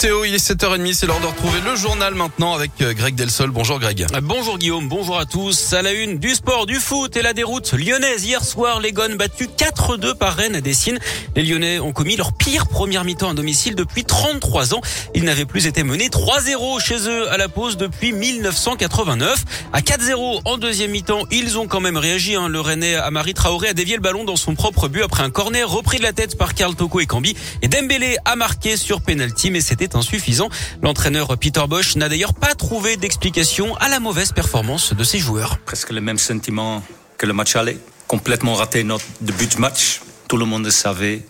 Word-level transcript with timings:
Théo, 0.00 0.24
il 0.24 0.34
est 0.34 0.38
7h30, 0.38 0.94
c'est 0.94 1.04
l'heure 1.04 1.20
de 1.20 1.26
retrouver 1.26 1.60
le 1.60 1.76
journal 1.76 2.14
maintenant 2.14 2.54
avec 2.54 2.70
euh, 2.80 2.94
Greg 2.94 3.14
Delsol. 3.14 3.50
Bonjour 3.50 3.78
Greg. 3.78 4.06
Bonjour 4.22 4.56
Guillaume, 4.56 4.88
bonjour 4.88 5.18
à 5.18 5.26
tous. 5.26 5.74
À 5.74 5.82
la 5.82 5.92
une 5.92 6.18
du 6.18 6.34
sport, 6.34 6.64
du 6.64 6.76
foot 6.76 7.18
et 7.18 7.22
la 7.22 7.34
déroute 7.34 7.74
lyonnaise. 7.74 8.24
Hier 8.24 8.42
soir, 8.42 8.80
les 8.80 8.92
Gones 8.92 9.18
battus 9.18 9.50
4-2 9.58 10.14
par 10.14 10.36
Rennes 10.36 10.54
à 10.54 10.62
Dessine. 10.62 10.98
Les 11.36 11.42
Lyonnais 11.42 11.80
ont 11.80 11.92
commis 11.92 12.16
leur 12.16 12.32
pire 12.32 12.66
première 12.66 13.04
mi-temps 13.04 13.28
à 13.28 13.34
domicile 13.34 13.74
depuis 13.74 14.04
33 14.04 14.72
ans. 14.72 14.80
Ils 15.14 15.24
n'avaient 15.24 15.44
plus 15.44 15.66
été 15.66 15.82
menés 15.82 16.08
3-0 16.08 16.80
chez 16.82 17.06
eux 17.06 17.30
à 17.30 17.36
la 17.36 17.50
pause 17.50 17.76
depuis 17.76 18.14
1989. 18.14 19.44
À 19.74 19.82
4-0 19.82 20.40
en 20.46 20.56
deuxième 20.56 20.92
mi-temps, 20.92 21.24
ils 21.30 21.58
ont 21.58 21.66
quand 21.66 21.80
même 21.80 21.98
réagi. 21.98 22.36
Hein. 22.36 22.48
Le 22.48 22.60
Rennais 22.62 22.94
Amari 22.94 23.34
Traoré 23.34 23.68
a 23.68 23.74
dévié 23.74 23.96
le 23.96 24.02
ballon 24.02 24.24
dans 24.24 24.36
son 24.36 24.54
propre 24.54 24.88
but 24.88 25.02
après 25.02 25.24
un 25.24 25.30
corner 25.30 25.68
repris 25.68 25.98
de 25.98 26.04
la 26.04 26.14
tête 26.14 26.38
par 26.38 26.54
Karl 26.54 26.74
Toko 26.74 27.00
et 27.00 27.06
Cambi. 27.06 27.36
Et 27.60 27.68
Dembélé 27.68 28.16
a 28.24 28.34
marqué 28.34 28.78
sur 28.78 29.02
penalty, 29.02 29.50
mais 29.50 29.60
c'était 29.60 29.89
insuffisant. 29.96 30.48
L'entraîneur 30.82 31.36
Peter 31.38 31.64
Bosch 31.68 31.96
n'a 31.96 32.08
d'ailleurs 32.08 32.34
pas 32.34 32.54
trouvé 32.54 32.96
d'explication 32.96 33.76
à 33.76 33.88
la 33.88 34.00
mauvaise 34.00 34.32
performance 34.32 34.94
de 34.94 35.04
ses 35.04 35.18
joueurs. 35.18 35.58
Presque 35.58 35.90
le 35.90 36.00
même 36.00 36.18
sentiment 36.18 36.82
que 37.18 37.26
le 37.26 37.32
match 37.32 37.56
aller. 37.56 37.78
Complètement 38.06 38.54
raté 38.54 38.82
notre 38.84 39.04
début 39.20 39.46
de 39.46 39.56
match. 39.58 40.00
Tout 40.28 40.36
le 40.36 40.44
monde 40.44 40.64
le 40.64 40.70
savait. 40.70 41.24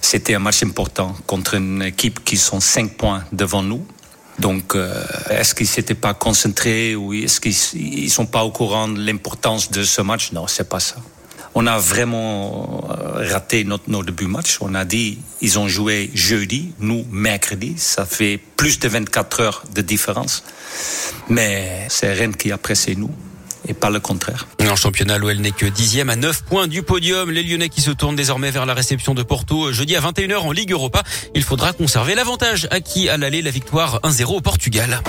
C'était 0.00 0.34
un 0.34 0.38
match 0.38 0.62
important 0.62 1.14
contre 1.26 1.54
une 1.54 1.82
équipe 1.82 2.24
qui 2.24 2.36
sont 2.36 2.60
5 2.60 2.96
points 2.96 3.24
devant 3.32 3.62
nous. 3.62 3.86
Donc, 4.38 4.74
euh, 4.74 5.04
est-ce 5.30 5.54
qu'ils 5.54 5.66
s'étaient 5.66 5.94
pas 5.94 6.14
concentrés 6.14 6.94
ou 6.94 7.12
est-ce 7.12 7.40
qu'ils 7.40 8.10
sont 8.10 8.26
pas 8.26 8.44
au 8.44 8.50
courant 8.50 8.88
de 8.88 9.00
l'importance 9.00 9.70
de 9.70 9.82
ce 9.82 10.00
match? 10.00 10.32
Non, 10.32 10.46
c'est 10.46 10.68
pas 10.68 10.80
ça. 10.80 10.96
On 11.54 11.66
a 11.66 11.78
vraiment 11.78 12.88
euh, 12.90 13.07
raté 13.18 13.64
notre, 13.64 13.90
notre 13.90 14.06
début 14.06 14.26
match. 14.26 14.58
On 14.60 14.74
a 14.74 14.84
dit, 14.84 15.18
ils 15.40 15.58
ont 15.58 15.68
joué 15.68 16.10
jeudi, 16.14 16.72
nous 16.78 17.04
mercredi. 17.10 17.74
Ça 17.76 18.06
fait 18.06 18.40
plus 18.56 18.78
de 18.78 18.88
24 18.88 19.40
heures 19.40 19.62
de 19.74 19.82
différence. 19.82 20.44
Mais 21.28 21.86
c'est 21.88 22.12
Rennes 22.12 22.36
qui 22.36 22.52
a 22.52 22.58
pressé 22.58 22.94
nous 22.94 23.10
et 23.66 23.74
pas 23.74 23.90
le 23.90 24.00
contraire. 24.00 24.46
En 24.60 24.76
championnat, 24.76 25.18
l'OL 25.18 25.36
n'est 25.36 25.52
que 25.52 25.66
dixième 25.66 26.10
à 26.10 26.16
9 26.16 26.44
points 26.44 26.66
du 26.66 26.82
podium. 26.82 27.30
Les 27.30 27.42
Lyonnais 27.42 27.68
qui 27.68 27.80
se 27.80 27.90
tournent 27.90 28.16
désormais 28.16 28.50
vers 28.50 28.66
la 28.66 28.74
réception 28.74 29.14
de 29.14 29.22
Porto 29.22 29.72
jeudi 29.72 29.96
à 29.96 30.00
21h 30.00 30.36
en 30.38 30.52
Ligue 30.52 30.72
Europa. 30.72 31.02
Il 31.34 31.42
faudra 31.42 31.72
conserver 31.72 32.14
l'avantage 32.14 32.68
acquis 32.70 33.08
à 33.08 33.16
l'aller, 33.16 33.42
la 33.42 33.50
victoire 33.50 34.00
1-0 34.02 34.36
au 34.36 34.40
Portugal. 34.40 35.00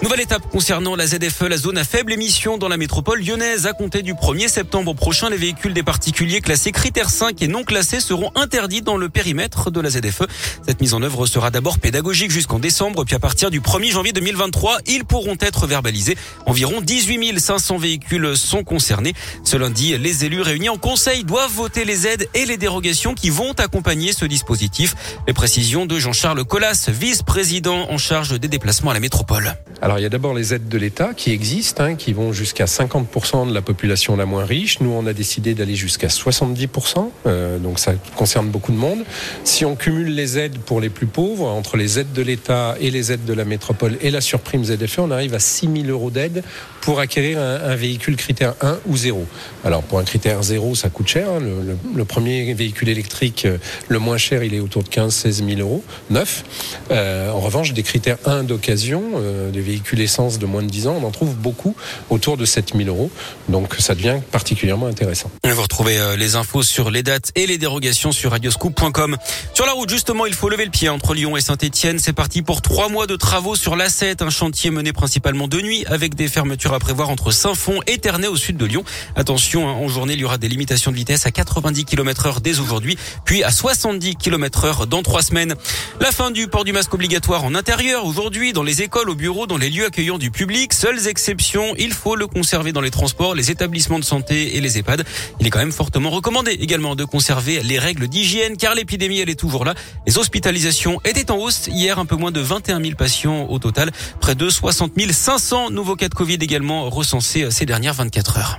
Nouvelle 0.00 0.20
étape 0.20 0.48
concernant 0.48 0.94
la 0.94 1.08
ZFE, 1.08 1.48
la 1.48 1.56
zone 1.56 1.76
à 1.76 1.82
faible 1.82 2.12
émission 2.12 2.56
dans 2.56 2.68
la 2.68 2.76
métropole 2.76 3.20
lyonnaise. 3.20 3.66
À 3.66 3.72
compter 3.72 4.02
du 4.02 4.14
1er 4.14 4.46
septembre 4.46 4.94
prochain, 4.94 5.28
les 5.28 5.36
véhicules 5.36 5.74
des 5.74 5.82
particuliers 5.82 6.40
classés 6.40 6.70
critères 6.70 7.10
5 7.10 7.42
et 7.42 7.48
non 7.48 7.64
classés 7.64 7.98
seront 7.98 8.30
interdits 8.36 8.80
dans 8.80 8.96
le 8.96 9.08
périmètre 9.08 9.72
de 9.72 9.80
la 9.80 9.90
ZFE. 9.90 10.22
Cette 10.64 10.80
mise 10.80 10.94
en 10.94 11.02
œuvre 11.02 11.26
sera 11.26 11.50
d'abord 11.50 11.80
pédagogique 11.80 12.30
jusqu'en 12.30 12.60
décembre, 12.60 13.04
puis 13.04 13.16
à 13.16 13.18
partir 13.18 13.50
du 13.50 13.60
1er 13.60 13.90
janvier 13.90 14.12
2023, 14.12 14.78
ils 14.86 15.04
pourront 15.04 15.36
être 15.40 15.66
verbalisés. 15.66 16.16
Environ 16.46 16.80
18 16.80 17.40
500 17.40 17.78
véhicules 17.78 18.36
sont 18.36 18.62
concernés. 18.62 19.14
Ce 19.42 19.56
lundi, 19.56 19.98
les 19.98 20.24
élus 20.24 20.42
réunis 20.42 20.68
en 20.68 20.78
conseil 20.78 21.24
doivent 21.24 21.52
voter 21.52 21.84
les 21.84 22.06
aides 22.06 22.28
et 22.34 22.46
les 22.46 22.56
dérogations 22.56 23.14
qui 23.14 23.30
vont 23.30 23.52
accompagner 23.54 24.12
ce 24.12 24.26
dispositif. 24.26 24.94
Les 25.26 25.34
précisions 25.34 25.86
de 25.86 25.98
Jean-Charles 25.98 26.44
Collas, 26.44 26.88
vice-président 26.88 27.90
en 27.90 27.98
charge 27.98 28.38
des 28.38 28.48
déplacements 28.48 28.92
à 28.92 28.94
la 28.94 29.00
métropole. 29.00 29.56
Il 29.96 30.02
y 30.02 30.06
a 30.06 30.08
d'abord 30.08 30.34
les 30.34 30.52
aides 30.52 30.68
de 30.68 30.78
l'État 30.78 31.14
qui 31.14 31.32
existent, 31.32 31.84
hein, 31.84 31.94
qui 31.94 32.12
vont 32.12 32.32
jusqu'à 32.32 32.66
50% 32.66 33.48
de 33.48 33.54
la 33.54 33.62
population 33.62 34.16
la 34.16 34.26
moins 34.26 34.44
riche. 34.44 34.80
Nous, 34.80 34.90
on 34.90 35.06
a 35.06 35.12
décidé 35.12 35.54
d'aller 35.54 35.76
jusqu'à 35.76 36.08
70%, 36.08 37.10
euh, 37.26 37.58
donc 37.58 37.78
ça 37.78 37.94
concerne 38.16 38.48
beaucoup 38.48 38.72
de 38.72 38.76
monde. 38.76 39.04
Si 39.44 39.64
on 39.64 39.76
cumule 39.76 40.14
les 40.14 40.38
aides 40.38 40.58
pour 40.58 40.80
les 40.80 40.90
plus 40.90 41.06
pauvres, 41.06 41.46
entre 41.46 41.76
les 41.76 41.98
aides 41.98 42.12
de 42.12 42.22
l'État 42.22 42.76
et 42.80 42.90
les 42.90 43.12
aides 43.12 43.24
de 43.24 43.32
la 43.32 43.44
métropole 43.44 43.96
et 44.02 44.10
la 44.10 44.20
surprime 44.20 44.64
ZFE, 44.64 44.98
on 44.98 45.10
arrive 45.10 45.34
à 45.34 45.38
6 45.38 45.68
000 45.82 45.88
euros 45.88 46.10
d'aide 46.10 46.42
pour 46.88 47.00
acquérir 47.00 47.38
un, 47.38 47.56
un, 47.72 47.76
véhicule 47.76 48.16
critère 48.16 48.54
1 48.62 48.78
ou 48.86 48.96
0. 48.96 49.26
Alors 49.62 49.82
pour 49.82 49.98
un 49.98 50.04
critère 50.04 50.42
0, 50.42 50.74
ça 50.74 50.88
coûte 50.88 51.06
cher. 51.06 51.28
Hein. 51.28 51.38
Le, 51.38 51.60
le, 51.60 51.76
le, 51.94 52.04
premier 52.06 52.54
véhicule 52.54 52.88
électrique, 52.88 53.44
euh, 53.44 53.58
le 53.88 53.98
moins 53.98 54.16
cher, 54.16 54.42
il 54.42 54.54
est 54.54 54.60
autour 54.60 54.82
de 54.84 54.88
15-16 54.88 55.46
000 55.56 55.60
euros, 55.60 55.84
neuf. 56.08 56.44
Euh, 56.90 57.30
en 57.30 57.40
revanche, 57.40 57.74
des 57.74 57.82
critères 57.82 58.16
1 58.24 58.44
d'occasion, 58.44 59.02
euh, 59.16 59.50
des 59.50 59.60
véhicules 59.60 60.00
essence 60.00 60.38
de 60.38 60.46
moins 60.46 60.62
de 60.62 60.68
10 60.68 60.86
ans, 60.86 60.96
on 60.98 61.06
en 61.06 61.10
trouve 61.10 61.34
beaucoup 61.34 61.76
autour 62.08 62.38
de 62.38 62.46
7000 62.46 62.88
euros. 62.88 63.10
Donc 63.50 63.74
ça 63.80 63.94
devient 63.94 64.20
particulièrement 64.32 64.86
intéressant. 64.86 65.30
Vous 65.44 65.60
retrouvez 65.60 65.98
euh, 65.98 66.16
les 66.16 66.36
infos 66.36 66.62
sur 66.62 66.90
les 66.90 67.02
dates 67.02 67.32
et 67.34 67.46
les 67.46 67.58
dérogations 67.58 68.12
sur 68.12 68.30
radioscoop.com. 68.30 69.18
Sur 69.52 69.66
la 69.66 69.72
route, 69.72 69.90
justement, 69.90 70.24
il 70.24 70.32
faut 70.32 70.48
lever 70.48 70.64
le 70.64 70.70
pied 70.70 70.88
entre 70.88 71.12
Lyon 71.12 71.36
et 71.36 71.42
Saint-Etienne. 71.42 71.98
C'est 71.98 72.14
parti 72.14 72.40
pour 72.40 72.62
trois 72.62 72.88
mois 72.88 73.06
de 73.06 73.16
travaux 73.16 73.56
sur 73.56 73.76
l'A7, 73.76 74.24
un 74.24 74.30
chantier 74.30 74.70
mené 74.70 74.94
principalement 74.94 75.48
de 75.48 75.60
nuit 75.60 75.84
avec 75.86 76.14
des 76.14 76.28
fermetures 76.28 76.77
prévoir 76.78 77.10
entre 77.10 77.30
Saint-Fond 77.30 77.80
et 77.86 77.98
Ternay 77.98 78.26
au 78.26 78.36
sud 78.36 78.56
de 78.56 78.64
Lyon. 78.64 78.84
Attention, 79.16 79.68
hein, 79.68 79.72
en 79.72 79.88
journée, 79.88 80.14
il 80.14 80.20
y 80.20 80.24
aura 80.24 80.38
des 80.38 80.48
limitations 80.48 80.90
de 80.90 80.96
vitesse 80.96 81.26
à 81.26 81.30
90 81.30 81.84
km 81.84 82.26
heure 82.26 82.40
dès 82.40 82.60
aujourd'hui, 82.60 82.96
puis 83.24 83.42
à 83.44 83.50
70 83.50 84.16
km 84.16 84.64
heure 84.64 84.86
dans 84.86 85.02
trois 85.02 85.22
semaines. 85.22 85.54
La 86.00 86.12
fin 86.12 86.30
du 86.30 86.48
port 86.48 86.64
du 86.64 86.72
masque 86.72 86.94
obligatoire 86.94 87.44
en 87.44 87.54
intérieur 87.54 88.04
aujourd'hui, 88.04 88.52
dans 88.52 88.62
les 88.62 88.82
écoles, 88.82 89.10
au 89.10 89.14
bureau, 89.14 89.46
dans 89.46 89.56
les 89.56 89.70
lieux 89.70 89.86
accueillant 89.86 90.18
du 90.18 90.30
public. 90.30 90.72
Seules 90.72 91.06
exceptions, 91.08 91.74
il 91.78 91.92
faut 91.92 92.16
le 92.16 92.26
conserver 92.26 92.72
dans 92.72 92.80
les 92.80 92.90
transports, 92.90 93.34
les 93.34 93.50
établissements 93.50 93.98
de 93.98 94.04
santé 94.04 94.56
et 94.56 94.60
les 94.60 94.78
EHPAD. 94.78 95.04
Il 95.40 95.46
est 95.46 95.50
quand 95.50 95.58
même 95.58 95.72
fortement 95.72 96.10
recommandé 96.10 96.52
également 96.52 96.94
de 96.94 97.04
conserver 97.04 97.62
les 97.62 97.78
règles 97.78 98.08
d'hygiène 98.08 98.56
car 98.56 98.74
l'épidémie 98.74 99.20
elle 99.20 99.30
est 99.30 99.38
toujours 99.38 99.64
là. 99.64 99.74
Les 100.06 100.18
hospitalisations 100.18 101.00
étaient 101.04 101.30
en 101.30 101.36
hausse 101.36 101.68
hier, 101.68 101.98
un 101.98 102.06
peu 102.06 102.16
moins 102.16 102.30
de 102.30 102.40
21 102.40 102.80
000 102.80 102.94
patients 102.96 103.46
au 103.48 103.58
total, 103.58 103.90
près 104.20 104.34
de 104.34 104.48
60 104.48 104.92
500 105.10 105.70
nouveaux 105.70 105.96
cas 105.96 106.08
de 106.08 106.14
Covid 106.14 106.38
également 106.58 106.90
recensés 106.90 107.52
ces 107.52 107.66
dernières 107.66 107.94
24 107.94 108.38
heures. 108.38 108.58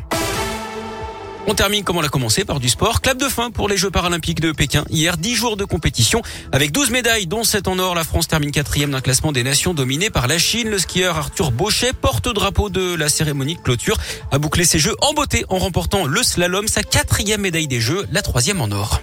On 1.48 1.54
termine 1.54 1.84
comme 1.84 1.98
on 1.98 2.02
l'a 2.02 2.08
commencé 2.08 2.46
par 2.46 2.62
du 2.62 2.70
sport. 2.70 3.02
Clap 3.02 3.18
de 3.18 3.28
fin 3.28 3.52
pour 3.52 3.68
les 3.68 3.76
Jeux 3.76 3.92
paralympiques 3.92 4.40
de 4.40 4.54
Pékin. 4.54 4.86
Hier, 4.90 5.18
10 5.18 5.36
jours 5.36 5.58
de 5.58 5.66
compétition 5.66 6.22
avec 6.54 6.72
12 6.72 6.92
médailles, 6.92 7.28
dont 7.28 7.44
7 7.44 7.68
en 7.68 7.78
or. 7.78 7.96
La 7.96 8.06
France 8.06 8.30
termine 8.30 8.52
quatrième 8.52 8.92
d'un 8.92 9.02
classement 9.02 9.34
des 9.34 9.44
nations 9.44 9.74
dominé 9.74 10.10
par 10.10 10.28
la 10.28 10.38
Chine. 10.38 10.70
Le 10.70 10.80
skieur 10.80 11.18
Arthur 11.18 11.52
Bauchet, 11.52 11.92
porte-drapeau 11.92 12.70
de 12.70 12.96
la 12.96 13.10
cérémonie 13.10 13.56
de 13.56 13.62
clôture, 13.62 13.98
a 14.32 14.38
bouclé 14.38 14.64
ses 14.64 14.80
Jeux 14.80 14.96
en 15.02 15.14
beauté 15.14 15.44
en 15.50 15.58
remportant 15.58 16.06
le 16.06 16.24
slalom, 16.24 16.70
sa 16.70 16.84
quatrième 16.84 17.42
médaille 17.42 17.68
des 17.68 17.82
Jeux, 17.82 18.08
la 18.14 18.22
troisième 18.22 18.62
en 18.62 18.72
or. 18.72 19.02